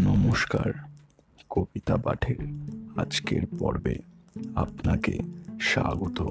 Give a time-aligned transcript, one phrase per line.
[0.00, 0.72] নমস্কার,
[1.50, 2.36] কবিতা পাঠের
[2.96, 3.96] আজকের পর্বে
[4.54, 5.18] আপনাকে
[5.60, 6.22] স্বাগত।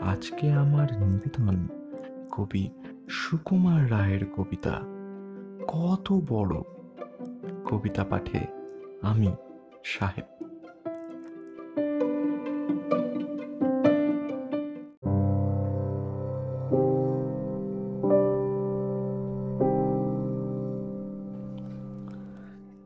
[0.00, 1.68] আজকে আমার নিবেদন
[2.30, 2.70] কবি
[3.10, 4.80] সুকুমার রায়ের কবিতা,
[5.68, 6.62] কত বড়?
[7.64, 8.46] কবিতা পাঠে
[9.02, 9.32] আমি
[9.84, 10.49] সাহেব।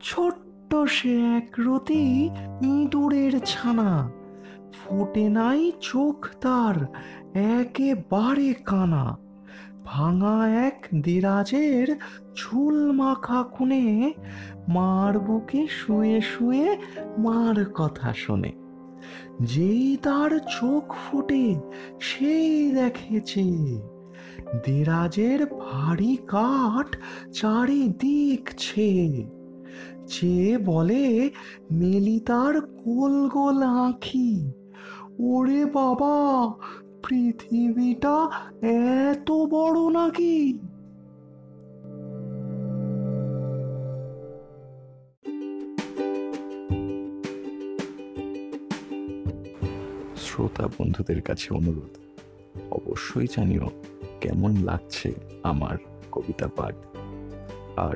[0.05, 2.29] ছোট্ট সে এক রতি
[2.61, 4.11] ইঁদুরের ছানা।
[4.73, 6.75] ফোটে নাই চোখ তার,
[7.33, 9.17] একেবারে কানা।
[9.85, 11.87] ভাঙা এক দেরাজের
[12.37, 14.13] ঝুল মাখা খুনে
[14.67, 16.77] মার বুকে শুয়ে শুয়ে
[17.17, 18.51] মার কথা শোনে।
[19.41, 21.55] যেই তার চোখ ফুটে,
[21.99, 23.43] সেই দেখেছে
[24.65, 26.97] দেরাজের ভারী কাঠ
[27.33, 28.91] চারিদিক ছে।
[30.07, 31.29] চেয়ে বলে,
[31.71, 34.51] মেলি তার গোল গোল আঁখি
[35.19, 36.15] ওরে বাবা,
[37.03, 38.17] পৃথিবীটা
[39.07, 40.59] এত বড় নাকি?
[50.15, 51.93] শ্রোতা বন্ধুদের কাছে অনুরোধ,
[52.71, 53.67] অবশ্যই জানিও
[54.21, 55.77] কেমন লাগছে আমার
[56.11, 56.75] কবিতা পাঠ।
[57.77, 57.95] আর